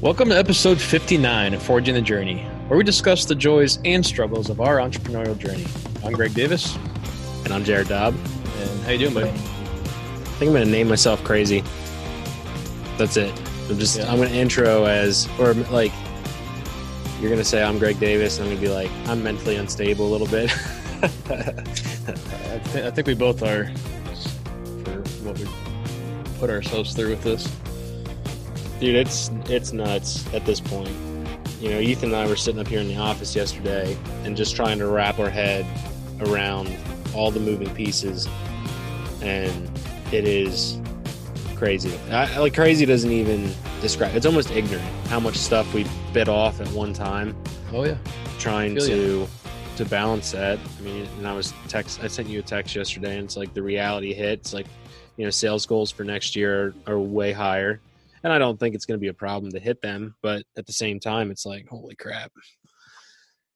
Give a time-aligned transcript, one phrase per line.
[0.00, 4.50] Welcome to episode 59 of Forging the Journey, where we discuss the joys and struggles
[4.50, 5.66] of our entrepreneurial journey.
[6.04, 6.76] I'm Greg Davis.
[7.44, 8.14] And I'm Jared Dobb.
[8.58, 9.30] And how you doing, buddy?
[9.30, 11.62] I think I'm going to name myself crazy.
[12.98, 13.32] That's it.
[13.70, 14.10] I'm just Yeah.
[14.10, 15.92] I'm going to intro as or like
[17.20, 19.56] you're going to say I'm Greg Davis and I'm going to be like I'm mentally
[19.56, 20.50] unstable a little bit.
[21.02, 23.66] I, th- I think we both are
[24.84, 25.46] for what we
[26.38, 27.48] put ourselves through with this.
[28.80, 30.90] Dude, it's it's nuts at this point.
[31.60, 34.54] You know, Ethan and I were sitting up here in the office yesterday and just
[34.56, 35.64] trying to wrap our head
[36.20, 36.74] around
[37.14, 38.28] all the moving pieces,
[39.22, 39.70] and
[40.12, 40.78] it is
[41.56, 41.96] crazy.
[42.10, 44.14] I, like crazy doesn't even describe.
[44.14, 47.34] It's almost ignorant how much stuff we bit off at one time,
[47.72, 47.96] Oh, yeah.
[48.38, 49.26] trying to
[49.76, 50.58] to balance that.
[50.78, 52.02] I mean, and I was text.
[52.02, 54.52] I sent you a text yesterday, and it's like the reality hits.
[54.52, 54.66] Like,
[55.16, 57.80] you know, sales goals for next year are, are way higher,
[58.24, 60.16] and I don't think it's going to be a problem to hit them.
[60.22, 62.32] But at the same time, it's like, holy crap,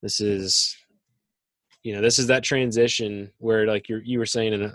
[0.03, 0.77] this is,
[1.83, 4.75] you know, this is that transition where, like you you were saying in a,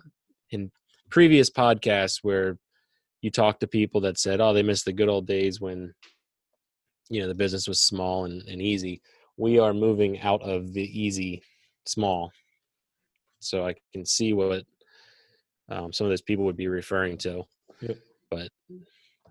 [0.51, 0.71] in
[1.09, 2.57] previous podcasts where
[3.21, 5.93] you talk to people that said, oh, they miss the good old days when,
[7.09, 9.01] you know, the business was small and, and easy
[9.37, 11.41] we are moving out of the easy
[11.85, 12.31] small
[13.39, 14.63] so i can see what
[15.69, 17.43] um, some of those people would be referring to
[17.81, 17.97] Yep.
[18.29, 18.49] but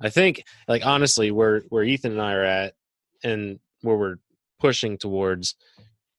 [0.02, 2.74] i think like honestly where where ethan and i are at
[3.24, 4.16] and where we're
[4.60, 5.54] pushing towards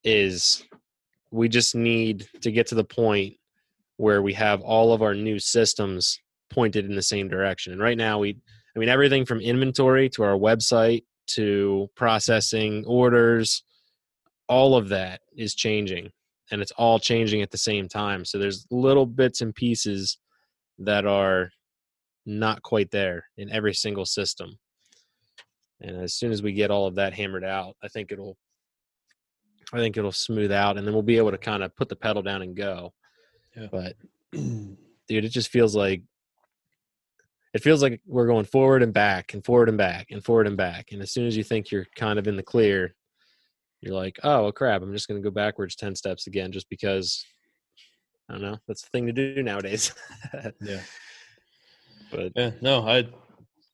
[0.03, 0.63] is
[1.31, 3.35] we just need to get to the point
[3.97, 7.73] where we have all of our new systems pointed in the same direction.
[7.73, 8.37] And right now we
[8.75, 13.63] i mean everything from inventory to our website to processing orders
[14.49, 16.11] all of that is changing
[16.51, 18.25] and it's all changing at the same time.
[18.25, 20.17] So there's little bits and pieces
[20.79, 21.49] that are
[22.25, 24.57] not quite there in every single system
[25.81, 28.37] and as soon as we get all of that hammered out i think it'll
[29.73, 31.95] i think it'll smooth out and then we'll be able to kind of put the
[31.95, 32.93] pedal down and go
[33.55, 33.67] Yeah.
[33.71, 33.95] but
[34.31, 34.77] dude
[35.09, 36.01] it just feels like
[37.53, 40.57] it feels like we're going forward and back and forward and back and forward and
[40.57, 42.95] back and as soon as you think you're kind of in the clear
[43.81, 46.69] you're like oh well, crap i'm just going to go backwards 10 steps again just
[46.69, 47.25] because
[48.29, 49.93] i don't know that's the thing to do nowadays
[50.61, 50.79] Yeah.
[52.13, 52.51] but Yeah.
[52.61, 53.07] No, I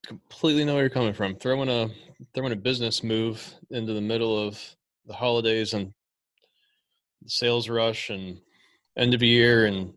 [0.06, 1.36] completely know where you're coming from.
[1.36, 1.90] Throwing a
[2.34, 4.60] throwing a business move into the middle of
[5.06, 5.94] the holidays and
[7.28, 8.40] sales rush and
[8.98, 9.94] end of year and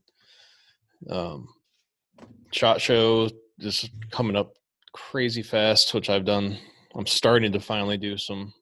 [1.10, 1.48] um,
[2.52, 4.54] shot show just coming up
[4.92, 6.58] crazy fast, which I've done.
[6.94, 8.52] I'm starting to finally do some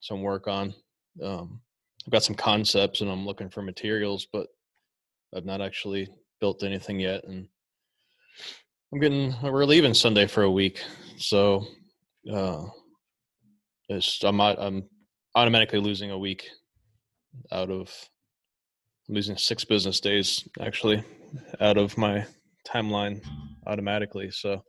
[0.00, 0.74] some work on.
[1.22, 1.60] Um,
[2.06, 4.48] I've got some concepts and I'm looking for materials, but
[5.34, 6.08] I've not actually
[6.40, 7.24] built anything yet.
[7.24, 7.48] And
[8.94, 10.80] I'm getting we're leaving Sunday for a week,
[11.16, 11.66] so
[12.32, 12.62] uh,
[13.88, 14.84] it's I'm I'm
[15.34, 16.48] automatically losing a week
[17.50, 17.92] out of
[19.08, 21.02] I'm losing six business days actually
[21.60, 22.24] out of my
[22.64, 23.20] timeline
[23.66, 24.30] automatically.
[24.30, 24.62] So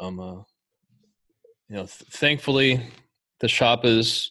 [0.00, 0.36] um uh
[1.68, 2.80] you know th- thankfully
[3.40, 4.30] the shop is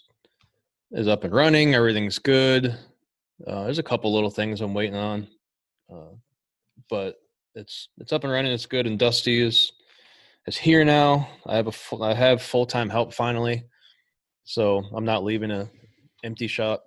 [0.94, 2.76] is up and running everything's good
[3.46, 5.28] uh, there's a couple little things i'm waiting on
[5.94, 6.16] uh,
[6.90, 7.18] but
[7.58, 9.72] it's it's up and running it's good and dusty is
[10.46, 11.28] is here now.
[11.46, 13.66] I have a full, i have full-time help finally
[14.44, 15.70] so i'm not leaving a
[16.24, 16.84] empty shop.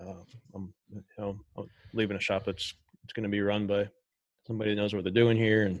[0.00, 0.22] Uh,
[0.54, 3.88] i'm you know I'm leaving a shop that's it's going to be run by
[4.46, 5.80] somebody that knows what they're doing here and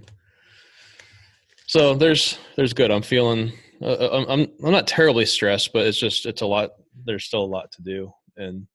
[1.66, 2.90] so there's there's good.
[2.90, 3.52] I'm feeling
[3.82, 6.70] uh, I'm, I'm i'm not terribly stressed but it's just it's a lot
[7.04, 8.66] there's still a lot to do in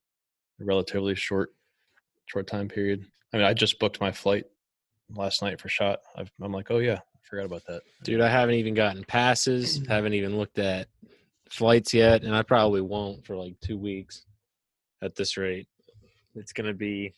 [0.62, 1.52] a relatively short
[2.26, 3.06] short time period.
[3.34, 4.46] I mean i just booked my flight
[5.16, 6.00] last night for shot.
[6.16, 7.82] I've, i'm like oh yeah i forgot about that.
[8.04, 10.88] Dude i haven't even gotten passes haven't even looked at
[11.50, 14.26] flights yet and i probably won't for like two weeks
[15.04, 15.68] at this rate.
[16.36, 17.14] It's gonna be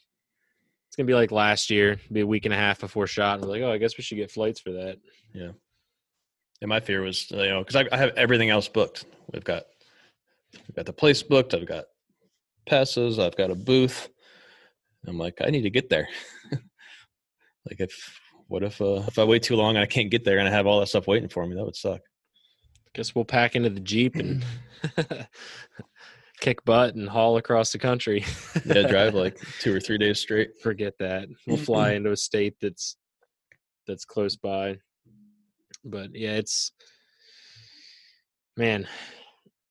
[0.88, 3.50] it's gonna be like last year be a week and a half before shot and
[3.50, 4.98] like oh i guess we should get flights for that.
[5.34, 5.52] Yeah.
[6.62, 9.06] and my fear was you know because I, I have everything else booked.
[9.34, 9.64] We've got
[10.54, 11.86] we've got the place booked i've got
[12.66, 14.10] passes i've got a booth.
[15.08, 16.08] I'm like i need to get there
[17.68, 20.38] like if what if uh, if i wait too long and i can't get there
[20.38, 22.02] and i have all that stuff waiting for me that would suck.
[22.94, 24.46] Guess we'll pack into the jeep and
[26.40, 28.24] kick butt and haul across the country.
[28.66, 30.52] Yeah drive like two or three days straight.
[30.62, 31.28] Forget that.
[31.46, 32.96] We'll fly into a state that's
[33.86, 34.78] that's close by.
[35.84, 36.72] But yeah it's
[38.58, 38.88] man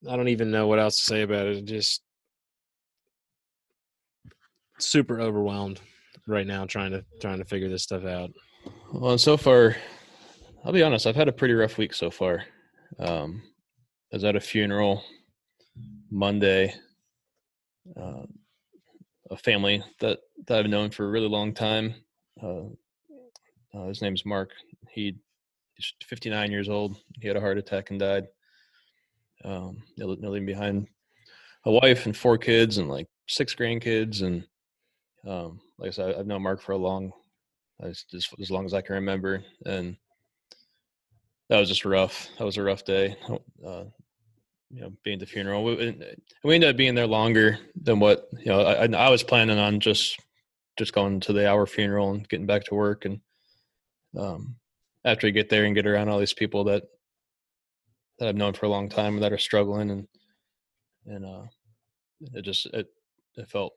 [0.06, 1.64] i don't even know what else to say about it.
[1.64, 2.02] Just
[4.79, 5.81] super overwhelmed
[6.26, 8.31] right now trying to trying to figure this stuff out
[8.93, 9.76] Well, and so far,
[10.65, 11.06] I'll be honest.
[11.06, 12.44] I've had a pretty rough week so far.
[12.99, 13.43] Um,
[14.12, 15.03] I was at a funeral
[16.11, 16.75] Monday.
[18.00, 18.23] Uh,
[19.31, 21.94] a family that, that I've known for a really long time.
[22.43, 22.67] Uh,
[23.75, 24.50] uh, his name's Mark.
[24.91, 25.17] He,
[25.75, 26.97] he's 59 years old.
[27.21, 28.29] He had a heart attack and died.
[29.44, 30.88] Um, leaving behind
[31.67, 34.23] a wife and four kids and like six grandkids.
[34.23, 34.44] And
[35.26, 37.12] um, like I said, I've known Mark for a long,
[37.82, 39.43] as, as long as I can remember.
[39.67, 39.97] And
[41.49, 42.29] that was just rough.
[42.38, 43.17] That was a rough day.
[43.65, 43.85] Uh,
[44.71, 45.65] you know, being at the funeral.
[45.65, 45.76] We,
[46.43, 48.61] we ended up being there longer than what you know.
[48.61, 50.19] I, I was planning on just
[50.76, 53.05] just going to the hour funeral and getting back to work.
[53.05, 53.21] And
[54.19, 54.56] um,
[55.05, 56.82] after you get there and get around all these people that
[58.19, 60.09] that I've known for a long time that are struggling, and
[61.06, 61.43] and uh,
[62.32, 62.88] it just it
[63.37, 63.75] it felt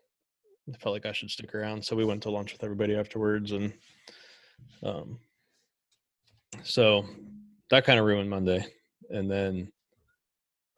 [0.67, 1.83] it felt like I should stick around.
[1.83, 3.73] So we went to lunch with everybody afterwards, and
[4.83, 5.19] um,
[6.63, 7.05] so
[7.69, 8.65] that kind of ruined Monday.
[9.09, 9.71] And then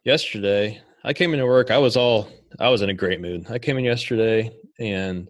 [0.04, 1.72] yesterday I came into work.
[1.72, 3.48] I was all I was in a great mood.
[3.50, 5.30] I came in yesterday and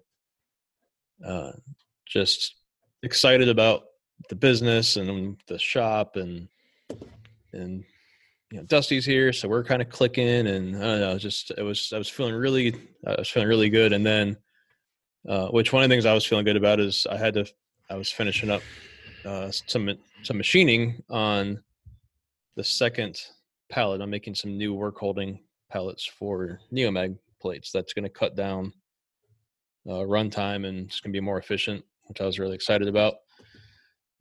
[1.26, 1.52] uh,
[2.06, 2.56] just
[3.04, 3.84] excited about
[4.30, 6.48] the business and the shop and
[7.54, 7.84] and
[8.52, 11.18] you know Dusty's here, so we're kind of clicking and I don't know.
[11.18, 13.94] Just it was I was feeling really I was feeling really good.
[13.94, 14.38] And then
[15.28, 17.46] uh, which one of the things I was feeling good about is I had to
[17.90, 18.62] I was finishing up
[19.26, 19.90] uh, some
[20.24, 21.62] some machining on
[22.56, 23.20] the second
[23.70, 24.02] pallet.
[24.02, 25.40] I'm making some new work holding
[25.72, 27.72] pallets for Neomag plates.
[27.72, 28.74] That's going to cut down
[29.88, 33.16] uh, runtime and it's going to be more efficient, which I was really excited about.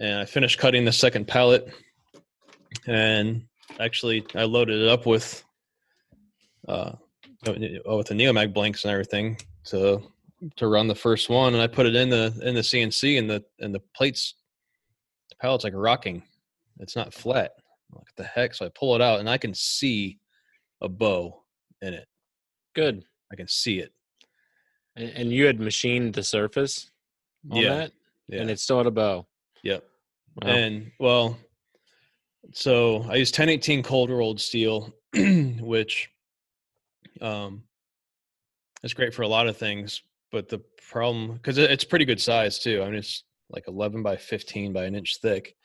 [0.01, 1.69] And I finished cutting the second pallet,
[2.87, 3.45] and
[3.81, 5.43] actually I loaded it up with
[6.69, 6.93] uh,
[7.47, 10.03] with the Neomag blanks and everything to
[10.57, 13.29] to run the first one, and I put it in the in the CNC, and
[13.29, 14.35] the and the plates,
[15.31, 16.23] the pallet's like rocking.
[16.79, 17.53] It's not flat.
[17.91, 18.55] What the heck?
[18.55, 20.19] So I pull it out and I can see
[20.81, 21.43] a bow
[21.83, 22.07] in it.
[22.75, 23.05] Good.
[23.33, 23.93] I can see it.
[24.97, 26.91] And you had machined the surface
[27.51, 27.75] on yeah.
[27.75, 27.93] that?
[28.29, 28.41] Yeah.
[28.41, 29.27] And it still had a bow.
[29.63, 29.85] Yep.
[30.43, 30.49] Wow.
[30.51, 31.39] And well,
[32.53, 36.11] so I use 1018 cold rolled steel, which
[37.21, 37.63] um
[38.83, 40.03] is great for a lot of things.
[40.31, 42.83] But the problem, because it's pretty good size too.
[42.83, 45.57] I mean, it's like 11 by 15 by an inch thick,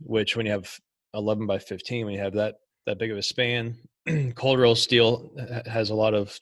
[0.00, 0.68] which when you have
[1.14, 2.56] 11 by 15 when you have that
[2.86, 3.76] that big of a span
[4.34, 5.30] cold roll steel
[5.66, 6.38] has a lot of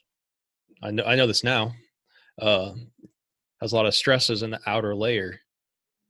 [0.83, 1.71] i know i know this now
[2.41, 2.71] uh
[3.61, 5.39] has a lot of stresses in the outer layer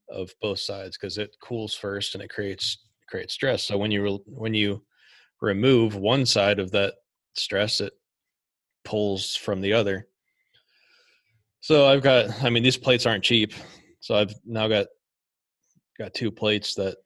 [0.10, 4.04] of both sides because it cools first and it creates creates stress so when you
[4.04, 4.82] re- when you
[5.42, 6.94] remove one side of that
[7.34, 7.94] stress it
[8.86, 10.08] pulls from the other
[11.62, 13.54] so i've got i mean these plates aren't cheap
[14.02, 14.88] so i've now got
[15.98, 16.98] got two plates that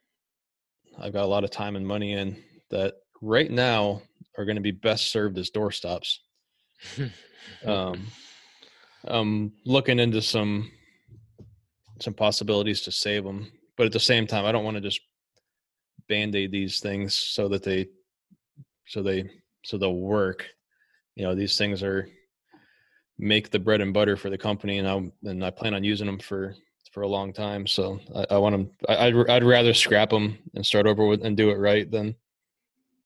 [1.00, 4.02] I've got a lot of time and money in that right now
[4.38, 6.18] are going to be best served as doorstops.
[7.66, 8.08] um,
[9.06, 10.72] I'm looking into some
[12.02, 15.00] some possibilities to save them, but at the same time, I don't want to just
[16.10, 17.88] band aid these things so that they
[18.88, 19.30] so they
[19.64, 20.48] so they'll work.
[21.16, 22.08] You know, these things are
[23.18, 26.08] make the bread and butter for the company, and I and I plan on using
[26.08, 26.56] them for
[26.92, 27.68] for a long time.
[27.68, 28.72] So I, I want them.
[28.88, 32.16] I, would I'd rather scrap them and start over with and do it right than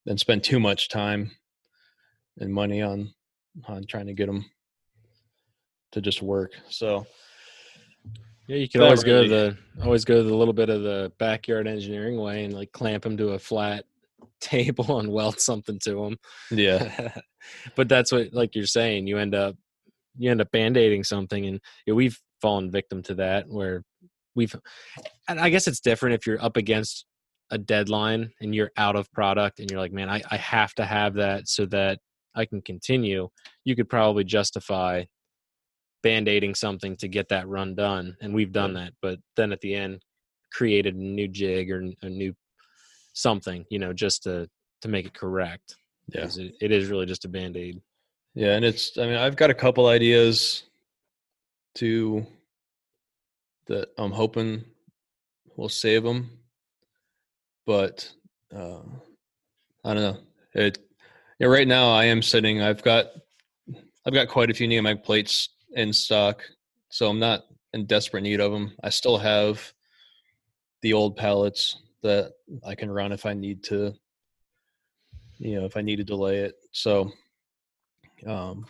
[0.05, 1.31] than spend too much time
[2.39, 3.13] and money on
[3.67, 4.45] on trying to get them
[5.91, 6.53] to just work.
[6.69, 7.05] So
[8.47, 12.19] yeah, you can always go the always go the little bit of the backyard engineering
[12.19, 13.85] way and like clamp them to a flat
[14.39, 16.19] table and weld something to them.
[16.49, 17.11] Yeah,
[17.75, 19.07] but that's what like you're saying.
[19.07, 19.55] You end up
[20.19, 23.83] you end up band-aiding something and you know, we've fallen victim to that where
[24.35, 24.55] we've
[25.27, 27.05] and i guess it's different if you're up against
[27.51, 30.85] a deadline and you're out of product and you're like man i, I have to
[30.85, 31.99] have that so that
[32.35, 33.29] i can continue
[33.65, 35.05] you could probably justify
[36.03, 39.73] band-aiding something to get that run done and we've done that but then at the
[39.73, 40.01] end
[40.53, 42.33] created a new jig or a new
[43.13, 44.47] something you know just to
[44.81, 45.75] to make it correct
[46.13, 46.25] yeah.
[46.37, 47.81] it, it is really just a band-aid
[48.39, 50.63] yeah and it's i mean i've got a couple ideas
[51.75, 52.25] to
[53.69, 54.65] that I'm hoping
[55.55, 56.31] will save them.
[57.65, 58.11] But
[58.53, 58.81] uh,
[59.85, 60.17] I don't know.
[60.53, 60.79] It
[61.39, 62.61] yeah, right now I am sitting.
[62.61, 63.05] I've got
[64.05, 66.41] I've got quite a few Neomag plates in stock,
[66.89, 67.43] so I'm not
[67.73, 68.73] in desperate need of them.
[68.83, 69.71] I still have
[70.81, 72.33] the old pallets that
[72.65, 73.93] I can run if I need to.
[75.37, 76.55] You know, if I need to delay it.
[76.71, 77.11] So,
[78.25, 78.65] um,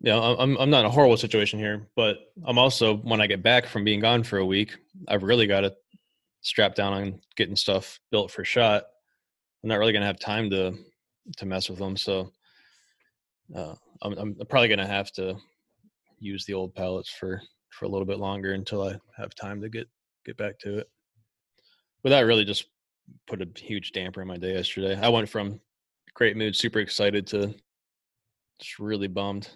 [0.00, 3.26] you know, I'm I'm not in a horrible situation here, but I'm also when I
[3.26, 4.76] get back from being gone for a week,
[5.08, 5.74] I've really got to
[6.42, 8.84] strap down on getting stuff built for shot
[9.64, 10.74] I'm not really gonna have time to
[11.38, 11.96] to mess with them.
[11.96, 12.30] So
[13.56, 15.36] uh, I'm, I'm probably gonna have to
[16.20, 19.70] use the old pallets for for a little bit longer until I have time to
[19.70, 19.88] get
[20.26, 20.90] get back to it.
[22.02, 22.66] But that really just
[23.26, 25.00] put a huge damper in my day yesterday.
[25.00, 25.58] I went from
[26.12, 27.54] great mood, super excited to
[28.58, 29.48] just really bummed.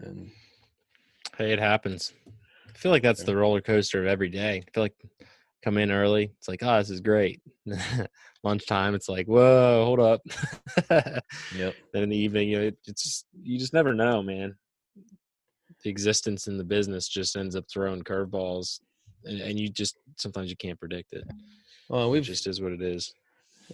[0.00, 0.30] And
[1.36, 2.12] hey, it happens.
[2.68, 4.62] I feel like that's the roller coaster of every day.
[4.66, 4.94] I feel like
[5.62, 7.40] come in early, it's like, oh, this is great.
[8.44, 10.20] Lunchtime, it's like, whoa, hold up.
[11.54, 11.74] yep.
[11.92, 14.54] Then in the evening, you know, it's just, you just never know, man.
[15.82, 18.80] The existence in the business just ends up throwing curveballs,
[19.24, 21.24] and, and you just sometimes you can't predict it.
[21.88, 23.12] Well, we've it just is what it is.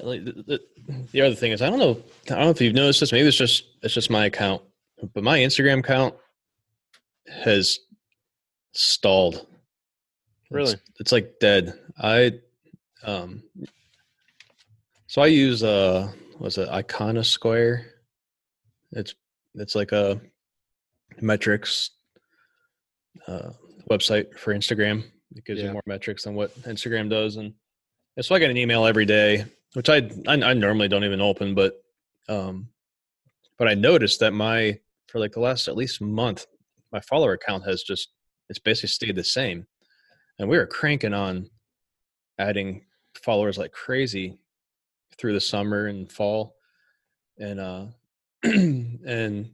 [0.01, 2.75] Like the, the, the other thing is, I don't know, I don't know if you've
[2.75, 3.13] noticed this.
[3.13, 4.63] Maybe it's just it's just my account,
[5.13, 6.15] but my Instagram account
[7.29, 7.79] has
[8.73, 9.47] stalled.
[10.51, 11.79] Really, it's, it's like dead.
[11.99, 12.33] I
[13.05, 13.45] um,
[15.07, 17.85] so I use uh, what's it, Iconosquare?
[18.93, 19.15] It's
[19.55, 20.21] it's like a
[21.21, 21.91] metrics
[23.29, 23.51] uh,
[23.89, 25.05] website for Instagram.
[25.37, 25.69] It gives yeah.
[25.69, 27.55] you more metrics than what Instagram does, and
[28.21, 31.55] so I get an email every day which I, I, I normally don't even open,
[31.55, 31.85] but
[32.29, 32.69] um,
[33.59, 34.79] but I noticed that my
[35.09, 36.47] for like the last at least month,
[36.93, 38.09] my follower count has just
[38.49, 39.67] it's basically stayed the same,
[40.39, 41.51] and we were cranking on
[42.39, 44.39] adding followers like crazy
[45.19, 46.57] through the summer and fall,
[47.39, 47.87] and uh,
[48.43, 49.51] and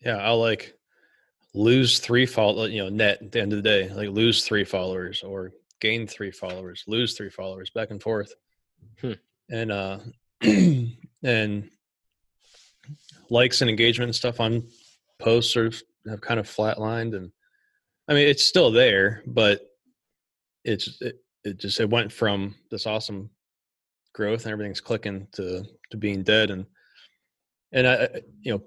[0.00, 0.74] yeah, I'll like
[1.54, 4.64] lose three follow you know net at the end of the day like lose three
[4.64, 8.32] followers or gain three followers lose three followers back and forth
[9.00, 9.12] Hmm.
[9.50, 9.98] And uh
[11.22, 11.70] and
[13.30, 14.66] likes and engagement and stuff on
[15.20, 17.30] posts have kind of flatlined and
[18.08, 19.60] I mean it's still there, but
[20.64, 23.30] it's it, it just it went from this awesome
[24.12, 26.66] growth and everything's clicking to to being dead and
[27.72, 28.08] and I
[28.42, 28.62] you know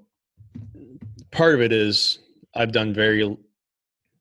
[1.31, 2.19] part of it is
[2.55, 3.37] I've done very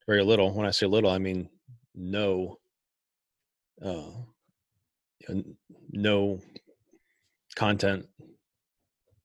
[0.07, 0.53] very little.
[0.53, 1.49] When I say little, I mean
[1.95, 2.59] no
[3.83, 4.11] uh,
[5.91, 6.41] no
[7.55, 8.07] content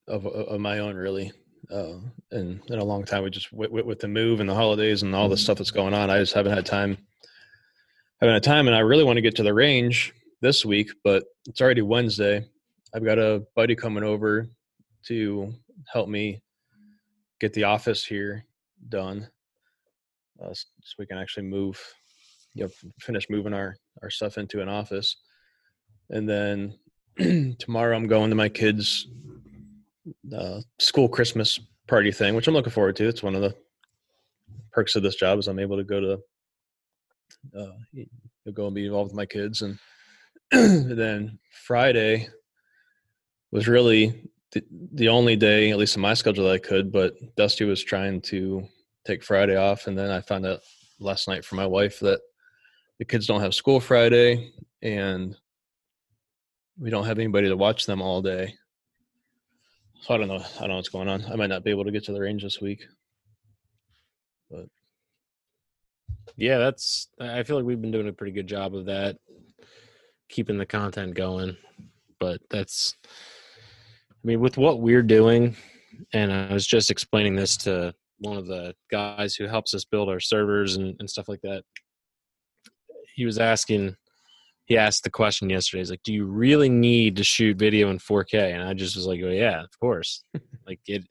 [0.08, 1.32] of of my own really.
[1.72, 2.00] Uh,
[2.32, 5.14] and in a long time we just with, with, the move and the holidays and
[5.14, 6.98] all the stuff that's going on i just haven't had time
[8.20, 11.26] haven't had time and i really want to get to the range this week but
[11.48, 12.44] it's already wednesday.
[12.96, 14.50] I've got a buddy coming over
[15.08, 15.54] to
[15.86, 16.42] help me
[17.40, 18.46] get the office here
[18.88, 19.28] done
[20.44, 20.66] uh, so
[20.98, 21.80] we can actually move
[22.56, 22.70] you know
[23.00, 25.18] finish moving our our stuff into an office
[26.10, 26.78] and then
[27.60, 29.08] tomorrow I'm going to my kids'
[30.36, 33.08] uh, school Christmas party thing, which I'm looking forward to.
[33.08, 33.56] It's one of the
[34.72, 36.20] perks of this job is I'm able to go to
[37.58, 38.02] uh,
[38.54, 39.78] go and be involved with my kids, and
[40.98, 42.28] then Friday
[43.52, 44.64] was really the,
[44.94, 46.92] the only day, at least in my schedule, that I could.
[46.92, 48.68] But Dusty was trying to
[49.06, 50.62] take Friday off, and then I found out
[51.00, 52.20] last night from my wife that
[52.98, 54.52] the kids don't have school Friday,
[54.82, 55.36] and
[56.80, 58.54] we don't have anybody to watch them all day.
[60.02, 60.44] So I don't know.
[60.58, 61.26] I don't know what's going on.
[61.26, 62.86] I might not be able to get to the range this week.
[64.50, 64.68] But
[66.38, 67.10] yeah, that's.
[67.20, 69.18] I feel like we've been doing a pretty good job of that,
[70.30, 71.58] keeping the content going.
[72.20, 72.96] But that's.
[73.06, 75.56] I mean, with what we're doing,
[76.14, 80.10] and I was just explaining this to one of the guys who helps us build
[80.10, 81.64] our servers and, and stuff like that.
[83.16, 83.96] He was asking
[84.70, 85.82] he asked the question yesterday.
[85.82, 89.08] He's like, "Do you really need to shoot video in 4K?" And I just was
[89.08, 90.24] like, "Oh yeah, of course."
[90.68, 91.04] like it,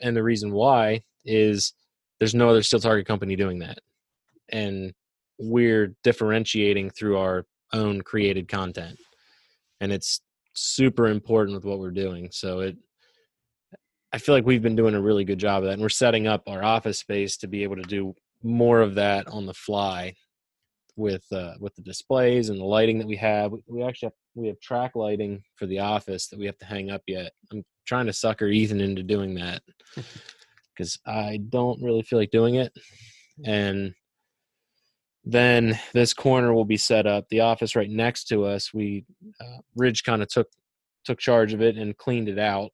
[0.00, 1.74] and the reason why is
[2.20, 3.80] there's no other steel target company doing that,
[4.48, 4.92] and
[5.38, 8.96] we're differentiating through our own created content,
[9.80, 10.20] and it's
[10.54, 12.28] super important with what we're doing.
[12.30, 12.76] So it,
[14.12, 16.28] I feel like we've been doing a really good job of that, and we're setting
[16.28, 20.14] up our office space to be able to do more of that on the fly
[20.96, 23.52] with uh, with the displays and the lighting that we have.
[23.52, 26.66] We we actually have, we have track lighting for the office that we have to
[26.66, 27.32] hang up yet.
[27.52, 29.62] I'm trying to sucker Ethan into doing that
[30.76, 32.72] because I don't really feel like doing it.
[33.44, 33.94] And
[35.24, 37.28] then this corner will be set up.
[37.28, 39.04] The office right next to us, we
[39.40, 40.48] uh, Ridge kind of took
[41.04, 42.70] took charge of it and cleaned it out,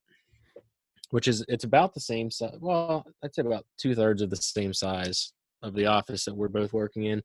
[1.10, 2.56] which is it's about the same size.
[2.60, 6.48] Well, I'd say about two thirds of the same size of the office that we're
[6.48, 7.22] both working in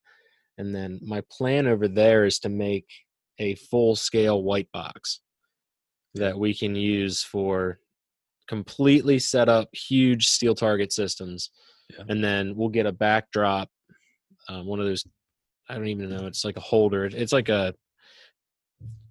[0.58, 2.86] and then my plan over there is to make
[3.40, 5.22] a full scale white box
[6.14, 7.80] that we can use for
[8.48, 11.50] completely set up huge steel target systems.
[11.90, 12.06] Yeah.
[12.08, 13.70] And then we'll get a backdrop,
[14.48, 15.06] um, one of those,
[15.70, 17.06] I don't even know, it's like a holder.
[17.06, 17.74] It's like a,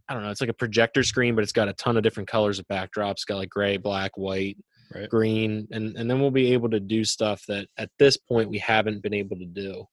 [0.08, 0.30] I don't know.
[0.30, 3.12] It's like a projector screen, but it's got a ton of different colors of backdrops.
[3.12, 4.56] It's got like gray, black, white,
[4.94, 5.08] Right.
[5.08, 8.58] green, and and then we'll be able to do stuff that at this point we
[8.58, 9.86] haven't been able to do.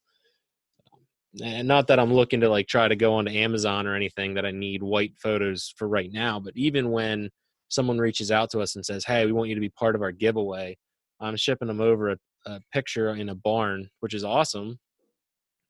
[1.40, 4.46] And not that I'm looking to like try to go onto Amazon or anything that
[4.46, 7.30] I need white photos for right now, but even when
[7.70, 10.02] someone reaches out to us and says, "Hey, we want you to be part of
[10.02, 10.78] our giveaway,"
[11.22, 14.78] I'm shipping them over a, a picture in a barn, which is awesome.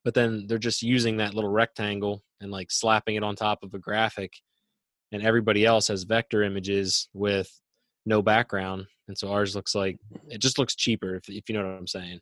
[0.03, 3.75] But then they're just using that little rectangle and like slapping it on top of
[3.75, 4.33] a graphic,
[5.11, 7.51] and everybody else has vector images with
[8.07, 11.63] no background, and so ours looks like it just looks cheaper if, if you know
[11.63, 12.19] what I'm saying.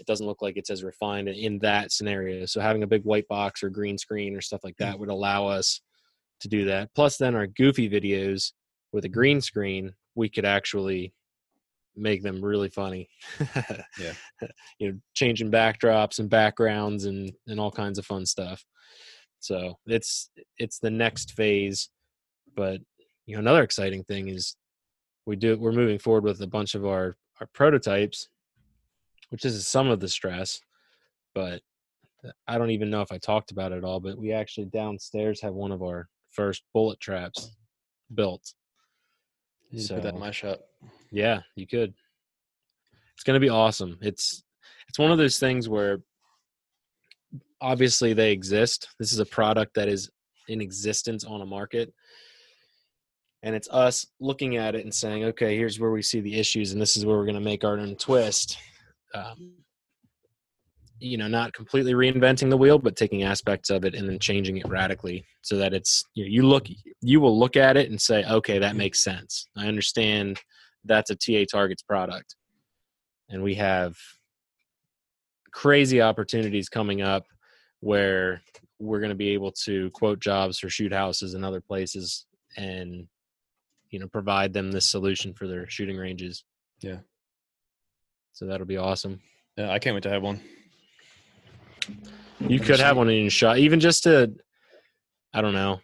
[0.00, 2.46] It doesn't look like it's as refined in that scenario.
[2.46, 4.84] So having a big white box or green screen or stuff like hmm.
[4.84, 5.80] that would allow us
[6.40, 6.88] to do that.
[6.94, 8.52] Plus, then our goofy videos
[8.92, 11.12] with a green screen, we could actually
[11.96, 13.08] make them really funny.
[13.98, 14.12] Yeah.
[14.78, 18.64] you know, changing backdrops and backgrounds and and all kinds of fun stuff.
[19.40, 21.90] So it's it's the next phase.
[22.56, 22.80] But
[23.26, 24.56] you know, another exciting thing is
[25.26, 28.28] we do we're moving forward with a bunch of our our prototypes,
[29.30, 30.60] which is some of the stress,
[31.34, 31.62] but
[32.46, 35.40] I don't even know if I talked about it at all, but we actually downstairs
[35.40, 37.56] have one of our first bullet traps
[38.14, 38.54] built.
[39.70, 40.60] You to put that in my shop.
[41.10, 41.94] Yeah, you could.
[43.14, 43.96] It's going to be awesome.
[44.00, 44.42] It's
[44.88, 45.98] it's one of those things where
[47.60, 48.88] obviously they exist.
[48.98, 50.10] This is a product that is
[50.48, 51.92] in existence on a market.
[53.42, 56.72] And it's us looking at it and saying, okay, here's where we see the issues,
[56.72, 58.58] and this is where we're going to make our own twist.
[59.14, 59.54] Um,
[61.00, 64.58] you know, not completely reinventing the wheel, but taking aspects of it and then changing
[64.58, 66.66] it radically so that it's you, know, you look,
[67.00, 69.48] you will look at it and say, okay, that makes sense.
[69.56, 70.40] I understand
[70.84, 72.36] that's a TA Targets product.
[73.30, 73.96] And we have
[75.52, 77.24] crazy opportunities coming up
[77.80, 78.42] where
[78.78, 83.06] we're going to be able to quote jobs for shoot houses and other places and
[83.90, 86.44] you know provide them this solution for their shooting ranges.
[86.80, 86.98] Yeah.
[88.32, 89.20] So that'll be awesome.
[89.56, 90.40] Yeah, I can't wait to have one.
[92.40, 94.32] You could have one in your shot, even just to,
[95.34, 95.80] I don't know.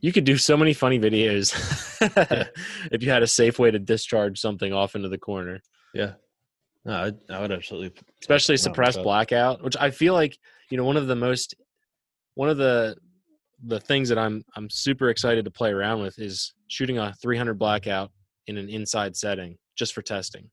[0.00, 1.52] You could do so many funny videos
[2.90, 5.60] if you had a safe way to discharge something off into the corner,
[5.94, 6.14] Yeah.
[6.84, 7.92] No, I, I would absolutely.
[8.22, 10.38] especially No, suppressed blackout, which I feel like
[10.70, 11.54] you know one of the most,
[12.34, 12.96] one of the,
[13.66, 17.58] the things that I'm I'm super excited to play around with is shooting a 300
[17.58, 18.10] blackout
[18.46, 20.50] in an inside setting just for testing.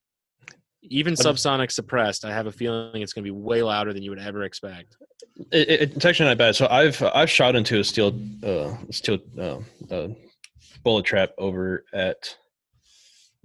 [0.89, 4.09] Even subsonic suppressed, I have a feeling it's going to be way louder than you
[4.11, 4.97] would ever expect.
[5.51, 6.55] It, it, it's actually not bad.
[6.55, 9.59] So I've I've shot into a steel uh steel uh,
[9.91, 10.07] uh,
[10.83, 12.35] bullet trap over at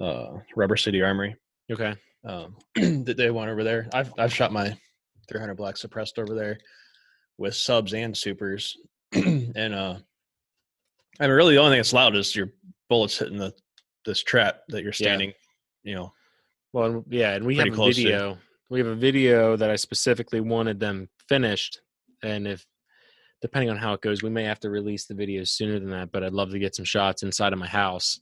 [0.01, 1.37] uh Rubber City Armory.
[1.71, 1.95] Okay.
[2.25, 3.89] Um, that they want over there.
[3.93, 4.77] I've I've shot my
[5.29, 6.59] 300 black suppressed over there
[7.39, 8.77] with subs and supers,
[9.13, 9.97] and uh,
[11.21, 12.51] I mean really the only thing that's loud is your
[12.89, 13.53] bullets hitting the
[14.05, 15.33] this trap that you're standing.
[15.83, 16.13] You know,
[16.73, 18.39] Well, yeah, and we have a to- video.
[18.71, 21.81] We have a video that I specifically wanted them finished,
[22.23, 22.65] and if
[23.43, 26.11] depending on how it goes, we may have to release the video sooner than that.
[26.13, 28.21] But I'd love to get some shots inside of my house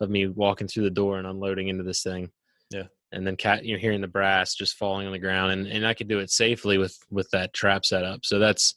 [0.00, 2.30] of me walking through the door and unloading into this thing.
[2.70, 2.84] Yeah.
[3.12, 5.94] and then cat, you're hearing the brass just falling on the ground, and and I
[5.94, 8.24] could do it safely with with that trap set up.
[8.24, 8.74] So that's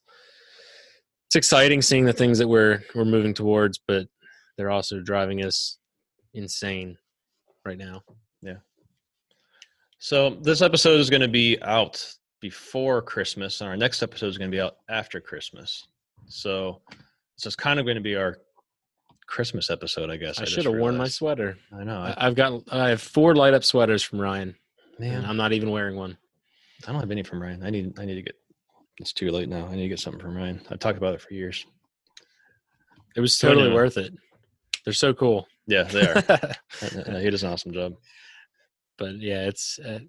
[1.28, 4.08] it's exciting seeing the things that we're we're moving towards, but
[4.58, 5.78] they're also driving us
[6.34, 6.98] insane
[7.66, 8.02] right now.
[10.00, 12.04] So this episode is going to be out
[12.40, 15.88] before Christmas, and our next episode is going to be out after Christmas.
[16.28, 16.82] So
[17.38, 18.38] this is kind of going to be our
[19.28, 20.40] Christmas episode, I guess.
[20.40, 21.58] I just should have worn my sweater.
[21.78, 22.00] I know.
[22.00, 24.56] I, I, I've got I have four light up sweaters from Ryan,
[25.00, 26.18] man, I'm not even wearing one.
[26.88, 27.64] I don't have any from Ryan.
[27.64, 28.00] I need.
[28.00, 28.36] I need to get.
[29.00, 29.68] It's too late now.
[29.68, 30.62] I need to get something from Ryan.
[30.70, 31.66] I've talked about it for years.
[33.16, 34.14] It was totally worth it.
[34.86, 35.48] They're so cool.
[35.68, 36.24] Yeah, they are.
[37.22, 37.94] He does an awesome job.
[39.00, 40.00] But yeah, it's uh,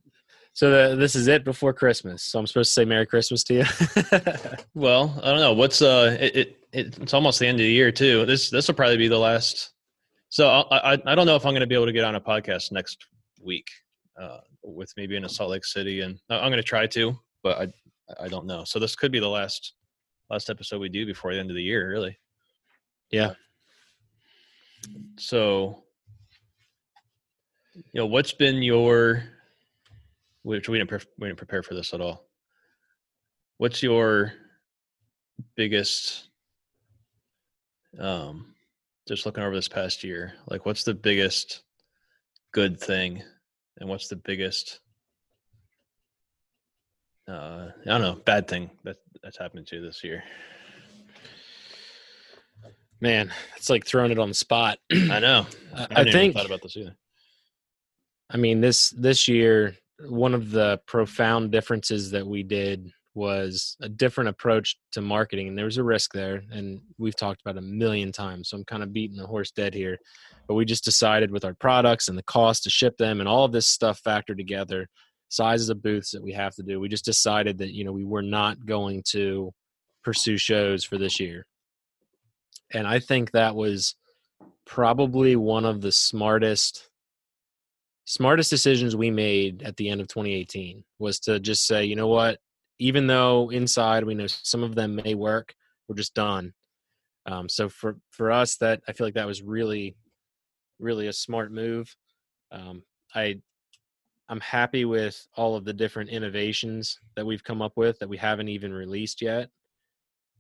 [0.53, 2.23] so the, this is it before Christmas.
[2.25, 3.65] So I'm supposed to say Merry Christmas to you.
[4.75, 5.53] Well, I don't know.
[5.53, 6.17] What's uh?
[6.21, 8.27] It, it, it it's almost the end of the year too.
[8.27, 9.73] This this will probably be the last.
[10.29, 12.15] So I I, I don't know if I'm going to be able to get on
[12.17, 13.07] a podcast next
[13.43, 13.69] week,
[14.21, 17.17] uh, with me being in Salt Lake City, and I- I'm going to try to,
[17.43, 18.65] but I I don't know.
[18.65, 19.75] So this could be the last
[20.31, 22.19] last episode we do before the end of the year, really.
[23.11, 23.33] Yeah.
[25.19, 25.85] So,
[27.93, 29.25] you know, what's been your,
[30.43, 32.27] which we didn't pre- we didn't prepare for this at all.
[33.59, 34.33] What's your
[35.57, 36.29] biggest,
[37.99, 38.55] um,
[39.09, 41.63] just looking over this past year, like what's the biggest
[42.53, 43.23] good thing,
[43.79, 44.81] and what's the biggest,
[47.29, 50.23] uh, I don't know, bad thing that that's happened to you this year.
[53.03, 54.79] Man, it's like throwing it on the spot.
[54.93, 55.47] I know.
[55.75, 56.35] I, I, think.
[56.35, 56.95] thought about this either.
[58.33, 59.77] I mean this this year,
[60.09, 65.59] one of the profound differences that we did was a different approach to marketing, and
[65.59, 68.49] there was a risk there, and we've talked about it a million times.
[68.49, 69.99] So I'm kind of beating the horse dead here,
[70.47, 73.45] but we just decided with our products and the cost to ship them and all
[73.45, 74.89] of this stuff factored together,
[75.29, 76.79] sizes of booths that we have to do.
[76.79, 79.53] We just decided that you know we were not going to
[80.05, 81.47] pursue shows for this year,
[82.73, 83.97] and I think that was
[84.67, 86.90] probably one of the smartest
[88.11, 92.09] smartest decisions we made at the end of 2018 was to just say, you know
[92.09, 92.41] what,
[92.81, 95.55] even though inside we know some of them may work,
[95.87, 96.53] we're just done.
[97.27, 99.95] Um, so for for us, that I feel like that was really,
[100.81, 101.95] really a smart move.
[102.51, 102.83] Um,
[103.15, 103.37] I
[104.29, 108.17] I'm happy with all of the different innovations that we've come up with that we
[108.17, 109.51] haven't even released yet.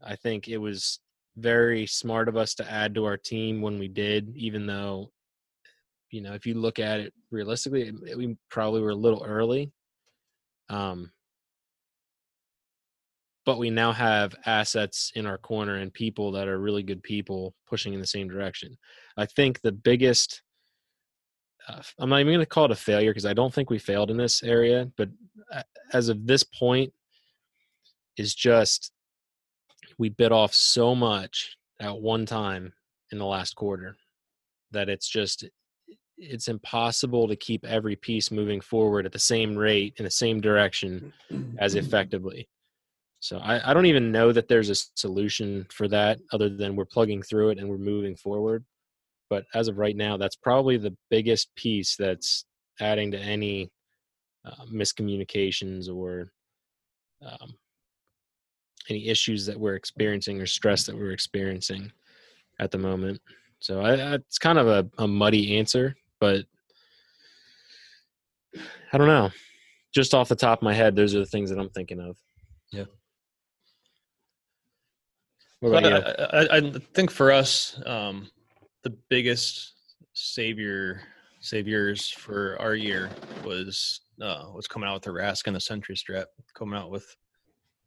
[0.02, 0.98] I think it was
[1.36, 5.12] very smart of us to add to our team when we did, even though
[6.10, 9.72] you know, if you look at it realistically, we probably were a little early.
[10.68, 11.10] Um,
[13.46, 17.54] but we now have assets in our corner and people that are really good people
[17.66, 18.76] pushing in the same direction.
[19.16, 20.42] I think the biggest,
[21.66, 23.78] uh, I'm not even going to call it a failure because I don't think we
[23.78, 25.08] failed in this area, but
[25.92, 26.92] as of this point,
[28.16, 28.92] is just
[29.98, 32.72] we bit off so much at one time
[33.12, 33.96] in the last quarter
[34.72, 35.44] that it's just
[36.20, 40.40] it's impossible to keep every piece moving forward at the same rate in the same
[40.40, 41.12] direction
[41.58, 42.48] as effectively.
[43.20, 46.86] So I, I, don't even know that there's a solution for that other than we're
[46.86, 48.64] plugging through it and we're moving forward.
[49.28, 52.46] But as of right now, that's probably the biggest piece that's
[52.80, 53.70] adding to any
[54.44, 56.32] uh, miscommunications or
[57.24, 57.54] um,
[58.88, 61.92] any issues that we're experiencing or stress that we're experiencing
[62.58, 63.20] at the moment.
[63.60, 66.44] So I, it's kind of a, a muddy answer, but
[68.92, 69.30] I don't know.
[69.92, 72.16] Just off the top of my head, those are the things that I'm thinking of.
[72.70, 72.84] Yeah.
[75.60, 78.30] What about I, I, I, think for us, um,
[78.82, 79.74] the biggest
[80.14, 81.02] savior
[81.40, 83.10] saviors for our year
[83.44, 87.04] was uh, was coming out with the Rask and the Sentry Strap, coming out with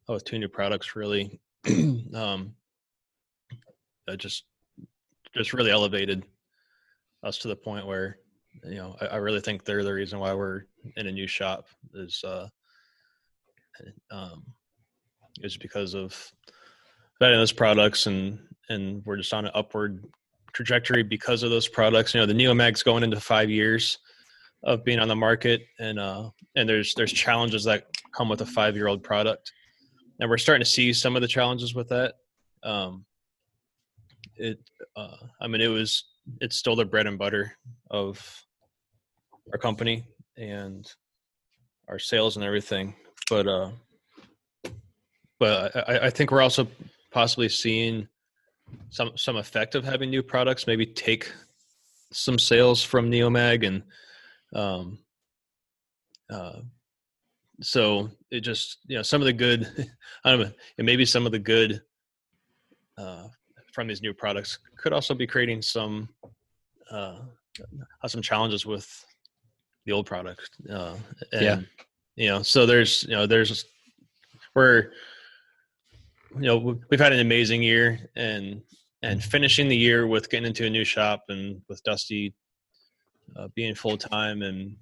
[0.08, 0.96] oh, with two new products.
[0.96, 1.40] Really,
[2.14, 2.54] um,
[4.18, 4.44] just
[5.36, 6.24] just really elevated
[7.24, 8.18] us to the point where
[8.64, 10.64] you know I, I, really think they're the reason why we're
[10.98, 12.48] in a new shop is uh
[14.12, 14.44] um
[15.42, 16.14] is because of
[17.22, 18.40] vetting those products and
[18.70, 20.04] and we're just on an upward
[20.54, 22.14] trajectory because of those products.
[22.14, 24.00] You know the neomag's going into five years
[24.64, 28.46] of being on the market and uh and there's there's challenges that come with a
[28.46, 29.52] five year old product.
[30.20, 32.16] And we're starting to see some of the challenges with that.
[32.64, 33.06] Um
[34.36, 34.60] it
[34.96, 36.06] uh i mean it was
[36.42, 37.54] it's still the bread and butter
[37.90, 38.44] of
[39.52, 40.04] our company
[40.38, 40.92] and
[41.90, 42.96] our sales and everything.
[43.30, 43.72] But uh,
[45.40, 46.68] but I, I think we're also
[47.12, 48.08] possibly seeing
[48.90, 50.68] some some effect of having new products.
[50.68, 51.32] Maybe take
[52.12, 53.84] some sales from Neomag and
[54.56, 55.00] um,
[56.30, 56.60] uh,
[57.62, 59.68] so it just you know some of the good
[60.26, 61.82] I don't know maybe some of the good
[62.98, 63.28] uh,
[63.74, 66.08] from these new products could also be creating some
[66.90, 67.20] uh,
[68.08, 68.88] some challenges with
[69.86, 70.50] the old product.
[70.70, 70.96] Uh,
[71.32, 71.60] and, yeah.
[72.16, 73.66] You know, so there's, you know, there's,
[74.56, 74.92] we're,
[76.36, 78.62] you know, we've had an amazing year and,
[79.02, 82.34] and finishing the year with getting into a new shop and with Dusty
[83.36, 84.78] uh, being full time and,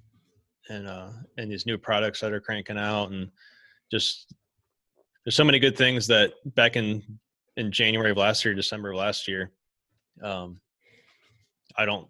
[0.70, 3.30] and, uh, and these new products that are cranking out and
[3.90, 4.34] just,
[5.24, 7.02] there's so many good things that back in,
[7.58, 9.52] in January of last year, December of last year,
[10.22, 10.60] um,
[11.76, 12.08] I don't,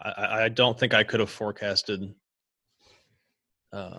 [0.00, 2.14] I, I don't think I could have forecasted
[3.72, 3.98] uh,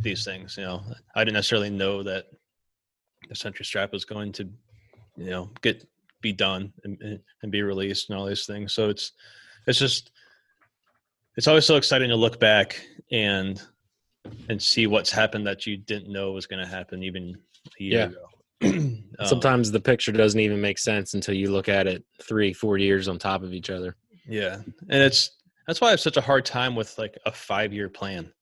[0.00, 0.56] these things.
[0.56, 0.82] You know,
[1.14, 2.26] I didn't necessarily know that
[3.28, 4.48] the Sentry Strap was going to,
[5.16, 5.86] you know, get
[6.20, 8.72] be done and, and be released and all these things.
[8.72, 9.12] So it's
[9.66, 10.10] it's just
[11.36, 13.60] it's always so exciting to look back and
[14.48, 17.36] and see what's happened that you didn't know was going to happen even
[17.78, 18.04] a year yeah.
[18.06, 18.26] ago.
[18.64, 22.78] um, Sometimes the picture doesn't even make sense until you look at it three, four
[22.78, 23.96] years on top of each other.
[24.26, 24.56] Yeah,
[24.88, 25.30] and it's
[25.66, 28.32] that's why I have such a hard time with like a five year plan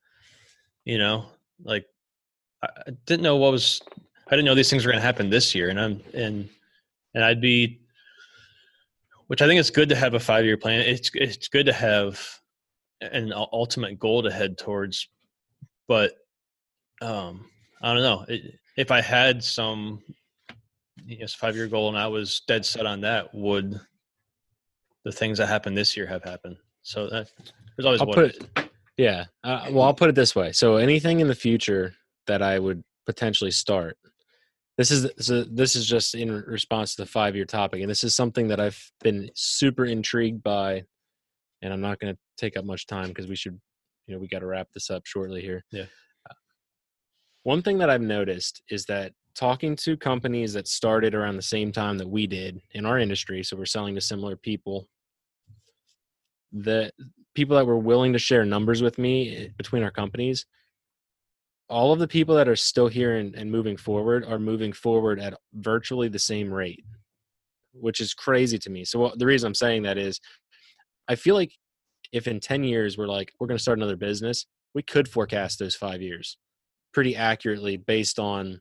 [0.85, 1.27] you know?
[1.63, 1.87] Like
[2.63, 3.81] i didn't know what was
[4.27, 6.47] i didn't know these things were going to happen this year and i'm and
[7.15, 7.81] and i'd be
[9.29, 10.81] which i think it's good to have a five year plan.
[10.81, 12.21] It's it's good to have
[13.01, 15.09] an ultimate goal to head towards
[15.89, 16.13] but
[17.01, 17.47] um
[17.83, 18.27] i don't know.
[18.29, 20.03] It, if i had some
[21.07, 23.81] yes five year goal and i was dead set on that would
[25.05, 26.57] the things that happened this year have happened.
[26.83, 27.31] So that
[27.77, 29.25] there's always I'll what put it, yeah.
[29.45, 30.53] Uh, well, I'll put it this way.
[30.53, 31.95] So anything in the future
[32.27, 33.97] that I would potentially start,
[34.79, 38.05] this is so this is just in response to the five year topic, and this
[38.05, 40.85] is something that I've been super intrigued by,
[41.63, 43.59] and I'm not going to take up much time because we should,
[44.07, 45.65] you know, we got to wrap this up shortly here.
[45.71, 45.85] Yeah.
[47.42, 51.72] One thing that I've noticed is that talking to companies that started around the same
[51.72, 54.88] time that we did in our industry, so we're selling to similar people,
[56.53, 56.90] the
[57.35, 60.44] people that were willing to share numbers with me eh, between our companies,
[61.68, 65.20] all of the people that are still here and, and moving forward are moving forward
[65.20, 66.85] at virtually the same rate,
[67.72, 68.85] which is crazy to me.
[68.85, 70.20] So what, the reason I'm saying that is
[71.09, 71.53] I feel like
[72.12, 75.61] if in 10 years we're like, we're going to start another business, we could forecast
[75.61, 76.37] those five years
[76.92, 78.61] pretty accurately based on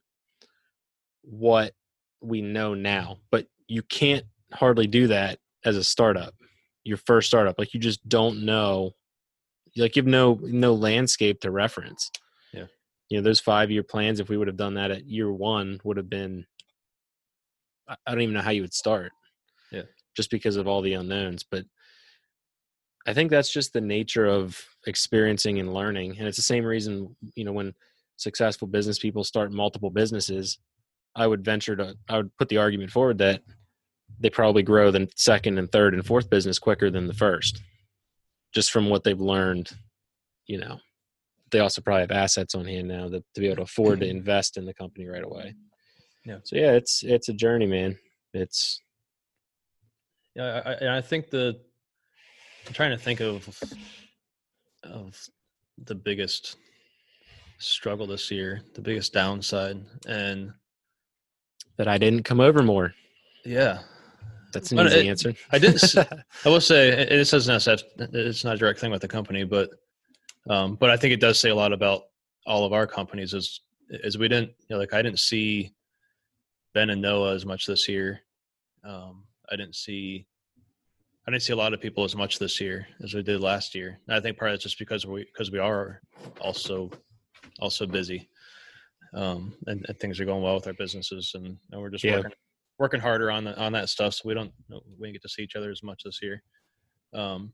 [1.23, 1.73] what
[2.21, 3.17] we know now.
[3.31, 6.33] But you can't hardly do that as a startup,
[6.83, 7.57] your first startup.
[7.57, 8.91] Like you just don't know,
[9.77, 12.09] like you have no no landscape to reference.
[12.53, 12.65] Yeah.
[13.09, 15.79] You know, those five year plans, if we would have done that at year one,
[15.83, 16.45] would have been
[17.87, 19.11] I I don't even know how you would start.
[19.71, 19.83] Yeah.
[20.15, 21.43] Just because of all the unknowns.
[21.43, 21.65] But
[23.07, 26.17] I think that's just the nature of experiencing and learning.
[26.17, 27.73] And it's the same reason, you know, when
[28.19, 30.60] successful business people start multiple businesses,
[31.15, 33.41] I would venture to, I would put the argument forward that
[34.19, 37.62] they probably grow the second and third and fourth business quicker than the first,
[38.53, 39.69] just from what they've learned.
[40.45, 40.79] You know,
[41.51, 44.10] they also probably have assets on hand now that to be able to afford to
[44.10, 45.55] invest in the company right away.
[46.25, 46.39] Yeah.
[46.43, 47.97] So yeah, it's it's a journey, man.
[48.34, 48.82] It's
[50.36, 51.60] Yeah, I, I, I think the
[52.67, 53.47] I'm trying to think of
[54.84, 55.19] of
[55.86, 56.58] the biggest
[57.60, 60.52] struggle this year, the biggest downside, and
[61.78, 62.93] that I didn't come over more.
[63.45, 63.80] yeah,
[64.52, 65.34] That's an But easy it- answer.
[65.52, 65.98] I didn't s-
[66.45, 69.69] I will say it, it says it's not a direct thing with the company, but
[70.50, 72.04] um, but I think it does say a lot about
[72.48, 73.34] all of our companies.
[73.34, 75.74] Is is we didn't you know, like I didn't see
[76.74, 78.22] Ben and Noah as much this year.
[78.84, 80.26] Um, I didn't see
[81.28, 83.76] I didn't see a lot of people as much this year as we did last
[83.76, 84.00] year.
[84.08, 86.02] And I think part of it's just because we because we are
[86.39, 86.89] also
[87.60, 88.30] also busy.
[89.13, 92.17] Um, and, and things are going well with our businesses, and, and we're just Yeah.
[92.17, 92.32] working
[92.78, 94.13] working harder on the, on that stuff.
[94.13, 96.41] So we don't we didn't get to see each other as much this year,
[97.13, 97.54] um,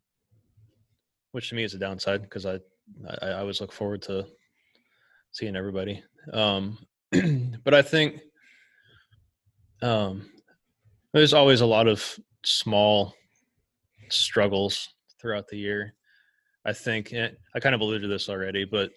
[1.31, 2.59] which to me is a downside because I,
[3.07, 4.27] I I always look forward to
[5.31, 6.03] seeing everybody.
[6.31, 6.77] Um,
[7.63, 8.21] but I think
[9.81, 10.29] um,
[11.13, 13.13] there's always a lot of small
[14.09, 14.89] struggles
[15.19, 15.95] throughout the year.
[16.65, 18.91] I think and I kind of alluded to this already, but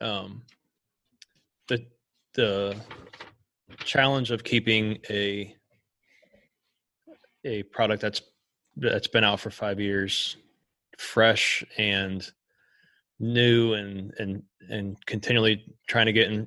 [0.00, 0.42] um,
[1.68, 1.86] the
[2.34, 2.76] the
[3.84, 5.54] challenge of keeping a
[7.44, 8.22] a product that's
[8.76, 10.36] that's been out for five years
[10.98, 12.30] fresh and
[13.20, 16.46] new and and and continually trying to get in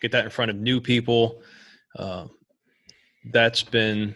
[0.00, 1.42] get that in front of new people
[1.98, 2.26] uh,
[3.32, 4.14] that's been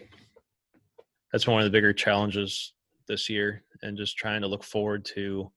[1.33, 2.73] that's one of the bigger challenges
[3.09, 5.51] this year and just trying to look forward to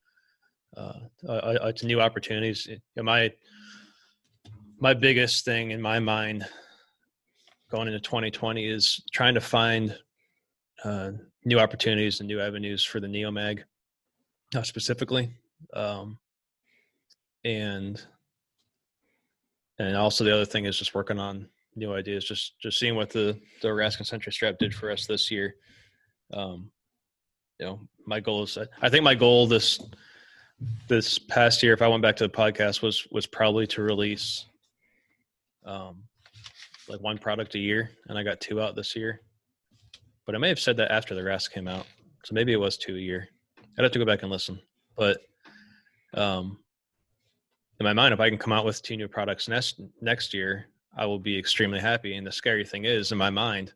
[0.78, 0.94] uh,
[1.28, 2.68] uh, uh, to new opportunities.
[2.96, 3.32] My
[4.80, 6.46] my biggest thing in my mind
[7.70, 9.98] going into 2020 is trying to find
[10.84, 11.12] uh,
[11.46, 13.64] new opportunities and new avenues for the neomag
[14.56, 15.30] uh, specifically.
[15.74, 16.18] Um,
[17.44, 18.02] and
[19.78, 23.10] and also the other thing is just working on new ideas just just seeing what
[23.10, 25.56] the the Rask and Sentry Strap did for us this year.
[26.34, 26.72] Um,
[27.60, 29.80] you know my goal is i think my goal this
[30.88, 34.46] this past year if i went back to the podcast was was probably to release
[35.66, 36.04] um
[36.88, 39.22] like one product a year and i got two out this year.
[40.26, 41.86] But i may have said that after the rest came out
[42.26, 43.30] so maybe it was two a year.
[43.78, 44.60] I'd have to go back and listen.
[44.98, 45.22] But
[46.14, 46.60] um
[47.80, 50.66] in my mind if i can come out with two new products next next year
[50.98, 52.16] i will be extremely happy.
[52.16, 53.74] And the scary thing is in my mind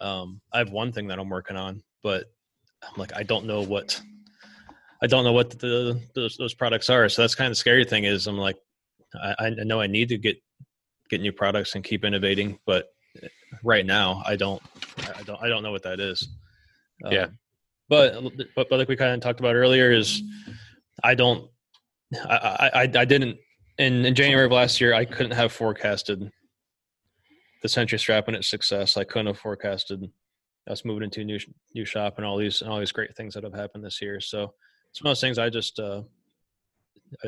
[0.00, 2.26] um i have one thing that i'm working on but
[2.82, 4.00] i'm like i don't know what
[5.04, 7.08] i don't know what the those, those products are.
[7.08, 8.56] So that's kind of the scary thing is i'm like
[9.14, 10.36] I, I know i need to get
[11.10, 12.86] get new products and keep innovating but
[13.62, 14.62] right now i don't
[15.16, 16.28] i don't i don't know what that is.
[17.10, 17.24] Yeah.
[17.24, 17.38] Um,
[17.88, 18.22] but,
[18.56, 20.22] but but like we kind of talked about earlier is
[21.02, 21.50] i don't
[22.26, 23.36] i i i, I didn't
[23.76, 26.32] in, in january of last year i couldn't have forecasted
[27.64, 28.98] the Sentry Strap and its success.
[28.98, 30.10] I couldn't have forecasted
[30.68, 31.38] us moving into a new
[31.74, 34.20] new shop and all these and all these great things that have happened this year.
[34.20, 34.52] So
[34.94, 36.02] it's one of those things i just uh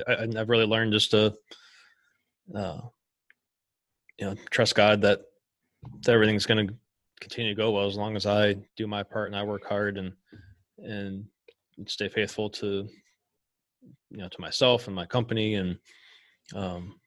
[0.06, 1.34] I, i've really learned just to
[2.54, 2.80] uh
[4.18, 5.22] you know trust god that,
[6.02, 6.74] that everything's going to
[7.20, 9.98] continue to go well as long as I do my part and I work hard
[9.98, 10.12] and
[10.78, 11.24] and
[11.86, 12.88] stay faithful to
[14.10, 15.78] you know to myself and my company and
[16.54, 16.98] um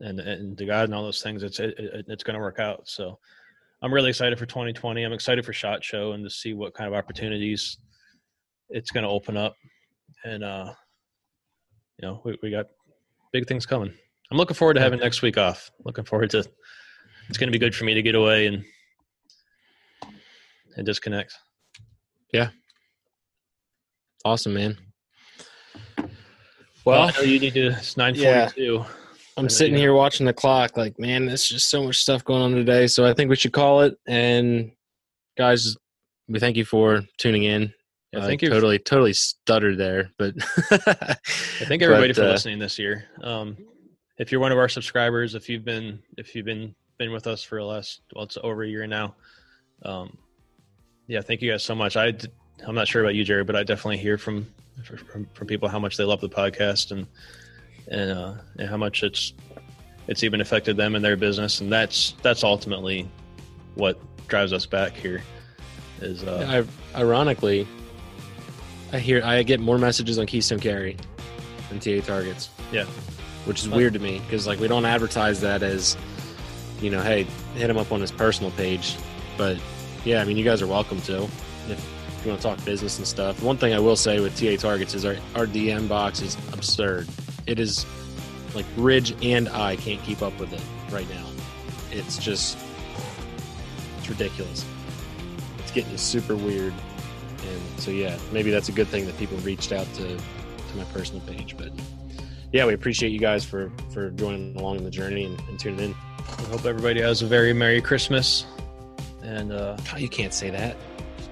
[0.00, 1.42] and and to God and all those things.
[1.42, 2.88] It's it, it's going to work out.
[2.88, 3.18] So
[3.82, 5.02] I'm really excited for 2020.
[5.02, 7.78] I'm excited for Shot Show and to see what kind of opportunities
[8.68, 9.56] it's going to open up.
[10.24, 10.72] And uh,
[11.98, 12.66] you know, we, we got
[13.32, 13.92] big things coming.
[14.30, 15.70] I'm looking forward to having next week off.
[15.84, 16.44] Looking forward to.
[17.28, 18.64] It's going to be good for me to get away and
[20.76, 21.34] and disconnect.
[22.32, 22.50] Yeah.
[24.24, 24.76] Awesome, man.
[26.84, 27.68] Well, well you need to.
[27.68, 28.16] It's 9:42.
[28.56, 28.84] Yeah.
[29.38, 32.52] I'm sitting here watching the clock, like, man, there's just so much stuff going on
[32.52, 32.86] today.
[32.86, 33.98] So I think we should call it.
[34.06, 34.72] And
[35.36, 35.76] guys,
[36.26, 37.74] we thank you for tuning in.
[38.14, 40.34] I think you totally, totally stuttered there, but
[40.70, 41.16] I
[41.64, 43.04] thank everybody but, for uh, listening this year.
[43.22, 43.56] Um,
[44.18, 47.42] if you're one of our subscribers, if you've been, if you've been been with us
[47.42, 49.14] for the last, well, it's over a year now.
[49.84, 50.16] Um,
[51.08, 51.96] yeah, thank you guys so much.
[51.96, 52.14] I,
[52.66, 54.46] I'm not sure about you, Jerry, but I definitely hear from
[54.84, 57.06] from, from people how much they love the podcast and
[57.88, 59.32] and, uh, and how much it's
[60.08, 63.08] it's even affected them in their business, and that's that's ultimately
[63.74, 65.22] what drives us back here.
[66.00, 66.64] Is uh,
[66.94, 67.66] I, ironically,
[68.96, 70.96] I hear I get more messages on Keystone Carry
[71.68, 72.50] than TA targets.
[72.72, 72.84] Yeah,
[73.44, 75.96] which is weird to me because like we don't advertise that as
[76.80, 78.96] you know, hey, hit him up on his personal page.
[79.36, 79.58] But
[80.04, 81.22] yeah, I mean, you guys are welcome to
[81.68, 83.42] if you want to talk business and stuff.
[83.42, 87.06] One thing I will say with TA targets is our, our DM box is absurd
[87.46, 87.86] it is
[88.54, 90.60] like Ridge and I can't keep up with it
[90.92, 91.26] right now.
[91.90, 92.58] It's just
[93.98, 94.64] it's ridiculous.
[95.58, 96.74] It's getting super weird.
[97.56, 100.84] And so yeah, maybe that's a good thing that people reached out to to my
[100.92, 101.56] personal page.
[101.56, 101.72] But
[102.52, 105.80] yeah, we appreciate you guys for for joining along in the journey and, and tuning
[105.80, 105.94] in.
[106.18, 108.46] I hope everybody has a very Merry Christmas.
[109.22, 110.76] And uh oh, you can't say that.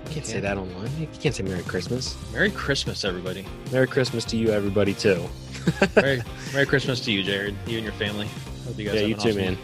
[0.07, 0.91] You can't say that online.
[1.01, 2.17] You can't say Merry Christmas.
[2.33, 3.47] Merry Christmas, everybody.
[3.73, 5.25] Merry Christmas to you, everybody, too.
[5.97, 7.57] Merry, Merry Christmas to you, Jared.
[7.67, 8.29] You and your family.
[8.67, 9.01] Hope you guys.
[9.01, 9.59] Yeah, you too, awesome man.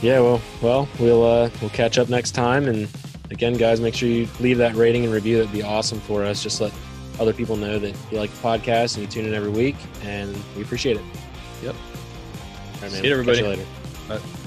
[0.00, 2.66] Yeah, well, well, we'll uh, we'll catch up next time.
[2.66, 2.88] And
[3.32, 5.38] again, guys, make sure you leave that rating and review.
[5.38, 6.42] That'd be awesome for us.
[6.42, 6.72] Just let
[7.18, 10.36] other people know that you like the podcast and you tune in every week, and
[10.56, 11.02] we appreciate it.
[11.62, 11.74] Yep.
[11.74, 12.90] All right, man.
[12.90, 13.38] See you, everybody.
[13.38, 13.66] Catch you later.
[14.08, 14.38] Bye.